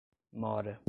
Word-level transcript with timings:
mora 0.33 0.79